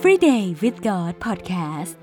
[0.00, 1.94] Everyday with God Podcast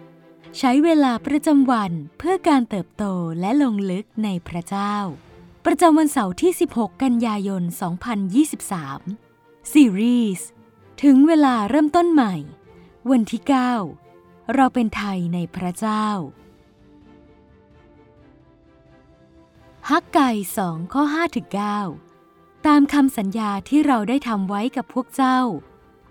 [0.58, 3.04] ใช้เวลาประจำวันเพื่อการเติบโต
[3.40, 4.96] และลงลึกในพระเจ้า
[5.66, 7.64] ประจำวันเสาร์ที่ 16 กันยายน
[8.88, 10.48] 2023 ซีรีส์
[11.04, 12.36] ถึงเวลาเริ่มต้นใหม่
[13.12, 13.42] วันที่
[13.98, 16.08] 9 เราเป็นไทยในพระเจ้า
[19.90, 20.32] ฮักไก่
[20.62, 21.48] 2ข้อ5ถึง
[22.08, 25.40] 9ตามคำสัญญาที่เราได้ทำไว้กับพวกเจ้า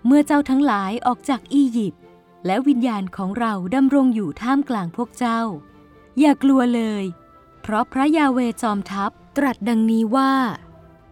[0.05, 2.01] เมื่อเจ้าทั้งหลายออกจากอียิปต์
[2.45, 5.41] และวิญญาณของเราดำรงอยู่ท่ามกลางพวกเจ้า
[6.19, 7.03] อย่ากลัวเลย
[7.61, 10.33] เพราะพระยาเวจอมทัพตรัสดังนี้ว่า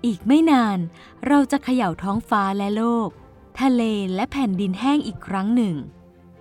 [0.06, 0.80] อีกไม่นาน
[1.28, 3.10] เราจะเขย่าท้องฟ้าและโลก
[3.62, 3.82] ทะเล
[4.16, 5.76] และแผ่นดินแห้งอีกครั้งหนึ่ง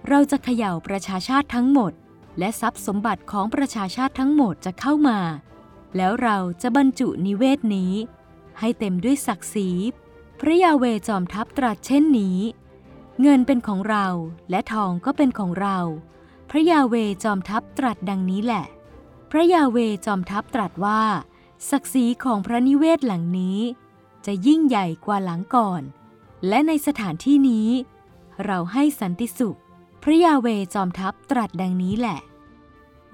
[0.08, 1.92] เราจะเขย่าประชาชาติทั้งหมด
[2.38, 5.18] และทรัพย์สมบัติของประชาชาติทั้งหมดจะเข้ามา
[5.96, 7.92] แล้วเราจะบรรจุนิเวศนี้
[8.58, 9.68] ให้เต็มด้วยศักดิ์ศรี
[10.44, 12.38] พระยาเวจอมทัพตรัสเช่นนี้
[13.20, 14.06] เงินเป็นของเรา
[14.50, 15.78] และทองก็เป็นของเรา
[16.50, 16.94] พระยาเว
[17.24, 18.64] จอมทัพตรัสดังนี้แหละ
[19.30, 21.02] พระยาเวจอมทัพตรัสว่า
[21.70, 23.58] ศักดิ์ศรีของพระนิเวศหลังนี้
[24.26, 25.82] จะยิ่งใหญ่กว่าหลังก่อน
[26.48, 27.68] และในสถานที่นี้
[28.44, 29.58] เราให้สันติสุข
[30.02, 32.20] พระยาเวจอมทัพตรัสดังนี้แหละ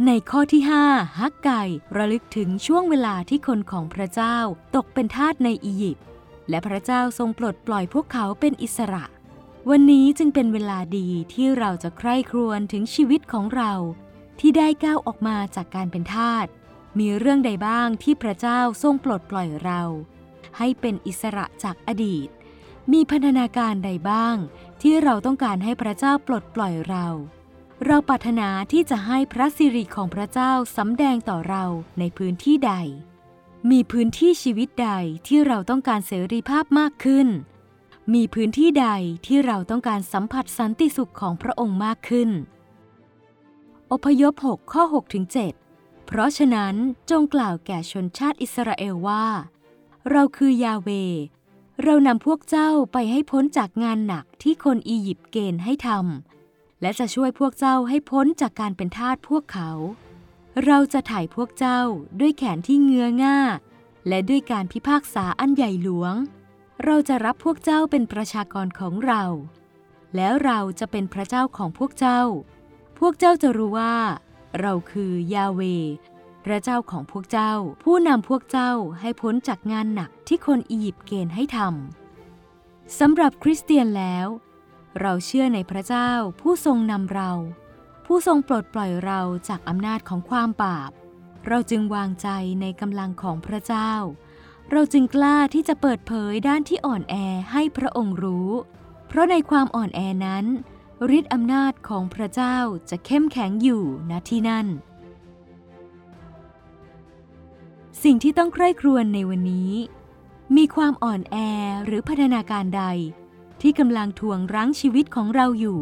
[0.06, 1.62] ในข้อที่5ฮักไก่
[1.96, 4.36] ระลึกถึงช่วงเวลาที่คนของพระเจ้า
[4.76, 6.04] ตกเป็นทาสในอียิปต์
[6.50, 9.04] และพระเจ้าทรงปลดปล่อยพวกเขาเป็นอิสระ
[9.70, 13.72] วันนี้จึงเป็นเวลาดีที่เราจะใคร่ครวญถึงชีวิตของเรา
[14.40, 16.46] ที่ได้ก้าวออกมาจากการเป็นทาส
[16.98, 19.82] มีเรื่องใดบ้างที่พระเจ้าทรงปลดปล่อยเรา
[20.58, 22.28] ให้เป็นอิสระจากอดีต
[22.92, 24.36] มีพันธนาการใดบ้าง
[24.82, 27.06] ที่เราต้องการให้พระเจ้าปลดปล่อยเรา
[27.86, 31.64] เราปรารถนาที่จะให้พระสิริของพระเจ้าสำแดงต่อเรา
[31.98, 32.74] ในพื้นที่ใด
[33.70, 34.90] มีพื้นที่ชีวิตใด
[35.26, 37.28] ที่เราต้องการเสรีภาพมากขึ้น
[38.14, 38.88] มีพื้นที่ใด
[39.26, 42.30] ที่เราต้องการสัมผัสสันติสุขของพระองค์มากขึ้น
[43.92, 45.24] อพยพ 6 ข้อ6ถึง
[45.66, 46.74] 7เพราะฉะนั้น
[47.10, 49.26] จงกล่าวแก่ชนชาติอิสราเอลว่า
[50.10, 50.88] เราคือยาเว
[51.82, 59.70] เรานำพวกเจ้าไปให้พ้นจากงานหนักที่คนอียิปต์เกณฑ์ให้ทำและจะช่วยพวกเจ้าให้พ้นจากการเป็นทาสพวกเขา
[60.64, 61.80] เราจะถ่ายพวกเจ้า
[62.20, 63.38] ด้วยแขนที่เงื้อง่า
[64.08, 66.14] และด้วยการพิพากษาอันใหญ่หลวง
[66.84, 69.22] เราจะรับพวกเจ้าเป็นประชากรของเรา
[70.16, 72.20] แล้วเราจะเป็นพระเจ้าของพวกเจ้า
[72.98, 73.96] พวกเจ้าจะรู้ว่า
[74.60, 75.60] เราคือยาเว
[76.44, 84.26] พระเจ้าของพวกเจ้า ผู้นำพวกเจ้าให้พ้นจากงานหนักที่คนอียิปต์เกณฑ์ให้ทำสำหรับคริสเตียนแล้ว
[85.00, 86.10] เราเชื่อในพระเจ้า
[86.40, 87.30] ผู้ทรงนำเรา
[88.10, 90.90] ผู้ทรงปลดปล่อยเราจากอำนาจของความบาป
[91.48, 92.28] เราจึงวางใจ
[92.60, 93.92] ในกำลังของพระเจ้า
[94.70, 97.14] เราจึงกล้าที่จะเปิดเผยด้านที่อ่อนแอ
[97.52, 98.50] ให้พระองค์รู้
[99.08, 100.44] เพราะในความอ่อนแอนั้น
[101.16, 102.56] ฤทธิ์อำนาจของพระเจ้า
[102.90, 104.66] จะเข้มแข็งอยู่ณที่นั่น
[108.02, 109.72] สิ่งที่ต้องใคร่ครวญในวันนี้
[110.56, 111.36] มีความอ่อนแอ
[111.84, 112.84] หรือพัฒนาการใด
[113.60, 115.80] ที่กำลังทวงรั้งชีวิตของเราอยู่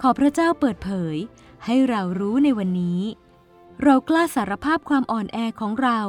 [0.00, 1.16] ขอพระเจ้าเปิดเผย
[1.64, 3.00] ให้เรารู้ในวันนี้
[3.82, 6.00] เรากล้าสารภาพความอ่อนแอของเรา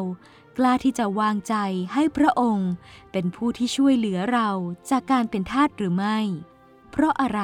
[0.58, 1.56] กล้าที่จะวางใจ
[1.94, 2.72] ให้พระองค์
[3.12, 4.50] เป็นผู้ที่ช่วยเหลือเรา
[4.90, 6.18] จากการเป็นทาสหรือไม่
[6.92, 7.42] เพราะอะไร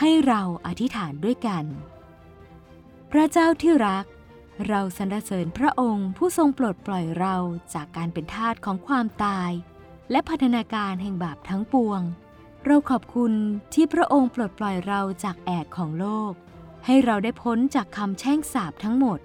[0.00, 1.64] ให้เราอธิษฐานด้วยกัน
[3.12, 4.04] พระเจ้าที่รัก
[4.68, 7.36] เราสรรเสริญพระองค์ผู้ทรงปลดปล่อยเรา
[7.74, 9.50] จากการเป็นทาสของความตาย
[10.10, 12.00] และพัฒนาการแห่งบาปทั้งปวง
[12.66, 13.32] เราขอบคุณ
[13.74, 16.32] ที่พระองค์ปลดปล่อยเราจากแอกของโลก
[16.86, 19.18] ให้เราได้พ้นจากคำแช่งสาปทั้งหมด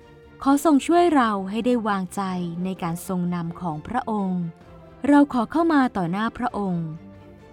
[0.43, 2.21] ขอทรงช่วยเราให้ได้วางใจ
[2.63, 4.41] ในการทรงนำของพระองค์
[5.07, 6.87] เราขอเข้ามาต่อหน้าพระองค์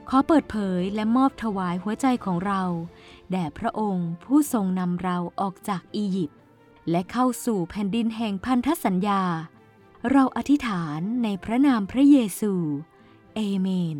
[0.09, 2.63] ขอเปิดเผยและมอบถวายหัวใจของเรา
[3.31, 6.39] แด่พระองค์ผู้ทรงนำเราออกจากอียิปต์
[6.91, 9.23] และเข้าสู่แผ่นดินแห่งพันธสัญญา
[10.11, 12.53] เราอธิษฐานในพระนามพระเยซู
[13.35, 13.99] เอเมน